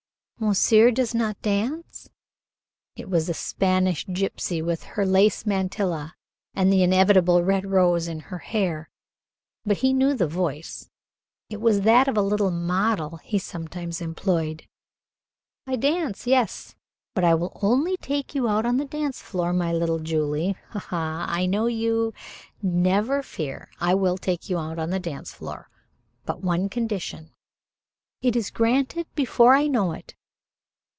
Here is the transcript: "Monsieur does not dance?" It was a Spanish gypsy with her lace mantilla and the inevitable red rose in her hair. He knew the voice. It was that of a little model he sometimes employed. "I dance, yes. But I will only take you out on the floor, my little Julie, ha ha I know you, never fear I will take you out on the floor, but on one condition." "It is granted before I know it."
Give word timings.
"Monsieur 0.43 0.89
does 0.89 1.13
not 1.13 1.39
dance?" 1.43 2.09
It 2.95 3.07
was 3.11 3.29
a 3.29 3.33
Spanish 3.35 4.07
gypsy 4.07 4.65
with 4.65 4.81
her 4.97 5.05
lace 5.05 5.45
mantilla 5.45 6.15
and 6.55 6.73
the 6.73 6.81
inevitable 6.81 7.43
red 7.43 7.67
rose 7.67 8.07
in 8.07 8.21
her 8.21 8.39
hair. 8.39 8.89
He 9.71 9.93
knew 9.93 10.15
the 10.15 10.27
voice. 10.27 10.89
It 11.51 11.61
was 11.61 11.81
that 11.81 12.07
of 12.07 12.17
a 12.17 12.23
little 12.23 12.49
model 12.49 13.17
he 13.17 13.37
sometimes 13.37 14.01
employed. 14.01 14.65
"I 15.67 15.75
dance, 15.75 16.25
yes. 16.25 16.73
But 17.13 17.23
I 17.23 17.35
will 17.35 17.59
only 17.61 17.95
take 17.97 18.33
you 18.33 18.49
out 18.49 18.65
on 18.65 18.77
the 18.77 19.11
floor, 19.13 19.53
my 19.53 19.71
little 19.71 19.99
Julie, 19.99 20.57
ha 20.71 20.79
ha 20.79 21.25
I 21.29 21.45
know 21.45 21.67
you, 21.67 22.15
never 22.63 23.21
fear 23.21 23.69
I 23.79 23.93
will 23.93 24.17
take 24.17 24.49
you 24.49 24.57
out 24.57 24.79
on 24.79 24.89
the 24.89 25.23
floor, 25.27 25.69
but 26.25 26.37
on 26.37 26.41
one 26.41 26.67
condition." 26.69 27.29
"It 28.23 28.35
is 28.35 28.49
granted 28.49 29.05
before 29.13 29.53
I 29.53 29.67
know 29.67 29.91
it." 29.91 30.15